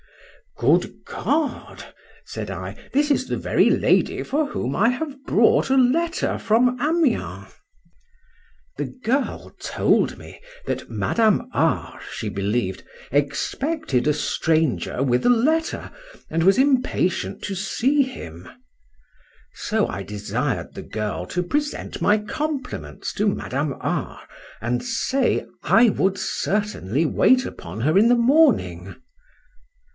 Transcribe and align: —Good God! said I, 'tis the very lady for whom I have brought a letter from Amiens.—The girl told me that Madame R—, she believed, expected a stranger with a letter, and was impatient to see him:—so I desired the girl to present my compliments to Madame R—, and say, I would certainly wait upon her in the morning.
—Good 0.57 1.05
God! 1.05 1.93
said 2.25 2.49
I, 2.51 2.75
'tis 2.91 3.27
the 3.27 3.37
very 3.37 3.69
lady 3.69 4.21
for 4.23 4.47
whom 4.47 4.75
I 4.75 4.89
have 4.89 5.23
brought 5.25 5.69
a 5.69 5.77
letter 5.77 6.37
from 6.39 6.79
Amiens.—The 6.81 7.49
girl 9.03 9.55
told 9.59 10.17
me 10.19 10.39
that 10.65 10.89
Madame 10.89 11.49
R—, 11.53 11.99
she 12.11 12.29
believed, 12.29 12.83
expected 13.11 14.07
a 14.07 14.13
stranger 14.13 15.01
with 15.03 15.25
a 15.25 15.29
letter, 15.31 15.91
and 16.29 16.43
was 16.43 16.57
impatient 16.59 17.43
to 17.43 17.55
see 17.55 18.01
him:—so 18.01 19.87
I 19.87 20.03
desired 20.03 20.73
the 20.73 20.83
girl 20.83 21.27
to 21.27 21.43
present 21.43 22.01
my 22.01 22.17
compliments 22.17 23.13
to 23.13 23.27
Madame 23.27 23.75
R—, 23.79 24.27
and 24.59 24.83
say, 24.83 25.45
I 25.63 25.89
would 25.89 26.17
certainly 26.17 27.05
wait 27.05 27.45
upon 27.45 27.81
her 27.81 27.97
in 27.97 28.09
the 28.09 28.15
morning. 28.15 28.95